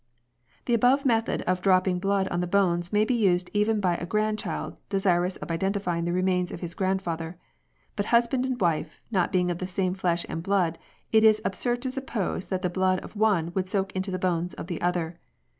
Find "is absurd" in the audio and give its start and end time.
11.23-11.83